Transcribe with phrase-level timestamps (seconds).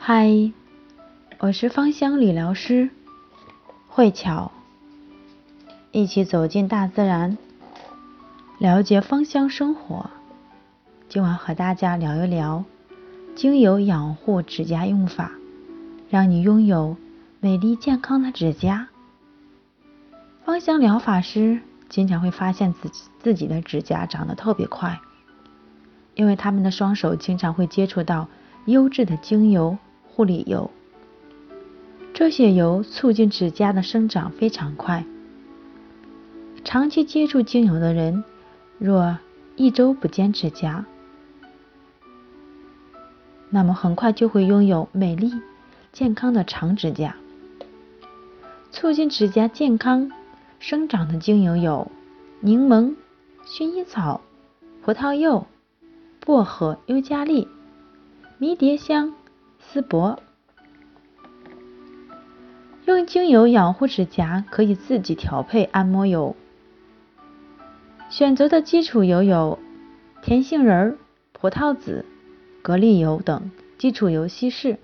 [0.00, 0.52] 嗨，
[1.38, 2.88] 我是芳香理疗师
[3.88, 4.52] 慧巧，
[5.90, 7.36] 一起走进大自然，
[8.58, 10.08] 了解芳香生活。
[11.08, 12.64] 今晚和大家聊一聊
[13.34, 15.32] 精油养护指甲用法，
[16.08, 16.96] 让你拥有
[17.40, 18.88] 美丽健康的指甲。
[20.44, 21.60] 芳香疗法师
[21.90, 25.00] 经常会发现自己自己的指甲长得特别快，
[26.14, 28.28] 因为他们的双手经常会接触到
[28.64, 29.76] 优质的精油。
[30.18, 30.68] 护理油，
[32.12, 35.04] 这些油促进指甲的生长非常快。
[36.64, 38.24] 长期接触精油的人，
[38.78, 39.16] 若
[39.54, 40.84] 一周不剪指甲，
[43.48, 45.32] 那么很快就会拥有美丽
[45.92, 47.14] 健康的长指甲。
[48.72, 50.10] 促进指甲健康
[50.58, 51.92] 生长的精油有
[52.40, 52.96] 柠檬、
[53.46, 54.20] 薰衣草、
[54.82, 55.46] 葡萄柚、
[56.18, 57.46] 薄荷、尤加利、
[58.38, 59.14] 迷迭香。
[59.70, 60.18] 丝柏
[62.86, 66.34] 用精油养护指甲，可以自己调配按摩油。
[68.08, 69.58] 选择的基础油有
[70.22, 70.96] 甜杏仁、
[71.32, 72.06] 葡萄籽、
[72.62, 74.78] 蛤蜊油等基础油稀释，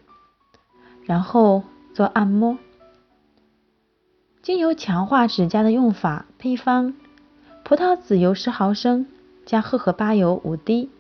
[1.05, 1.63] 然后
[1.95, 2.59] 做按摩。
[4.43, 6.93] 精油强化指甲的用法配方：
[7.65, 9.07] 葡萄籽油十毫升，
[9.47, 10.91] 加荷荷巴油五滴，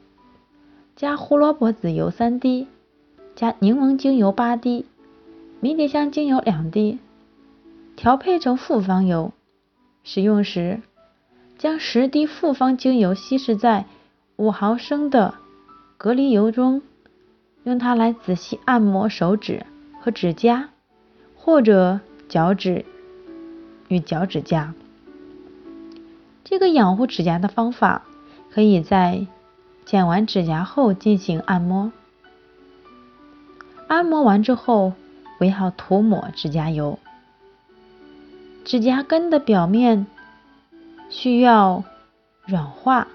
[0.96, 2.66] 加胡萝卜籽油三滴。
[3.36, 4.86] 加柠檬精油八滴，
[5.60, 6.98] 迷迭香精油两滴，
[7.96, 9.32] 调配成复方油。
[10.04, 10.80] 使用时，
[11.58, 13.86] 将十滴复方精油稀释在
[14.36, 15.34] 五毫升的
[15.96, 16.82] 隔离油中，
[17.64, 19.66] 用它来仔细按摩手指
[20.00, 20.68] 和指甲，
[21.34, 22.84] 或者脚趾
[23.88, 24.74] 与脚趾甲。
[26.44, 28.04] 这个养护指甲的方法，
[28.52, 29.26] 可以在
[29.84, 31.90] 剪完指甲后进行按摩。
[33.86, 34.94] 按摩完之后，
[35.38, 36.98] 不要涂抹指甲油。
[38.64, 40.06] 指甲根的表面
[41.10, 41.84] 需要
[42.46, 43.08] 软化，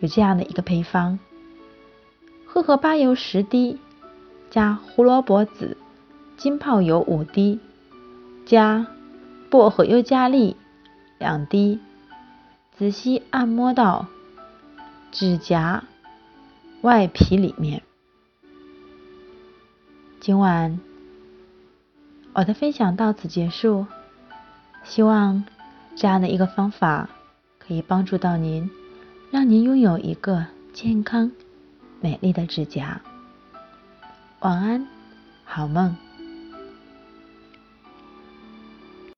[0.00, 1.18] 有这样的一个配方：
[2.46, 3.78] 荷荷巴油十滴，
[4.50, 5.76] 加胡萝卜籽
[6.36, 7.60] 浸泡油五滴，
[8.44, 8.86] 加
[9.48, 10.56] 薄荷尤加利
[11.18, 11.80] 两滴，
[12.76, 14.06] 仔细按摩到
[15.10, 15.84] 指甲
[16.82, 17.82] 外皮里面。
[20.22, 20.78] 今晚
[22.32, 23.88] 我的分享到此结束，
[24.84, 25.42] 希望
[25.96, 27.10] 这样的一个方法
[27.58, 28.70] 可以帮助到您，
[29.32, 31.32] 让您拥有一个健康
[32.00, 33.00] 美丽的指甲。
[34.38, 34.86] 晚安，
[35.44, 35.96] 好梦。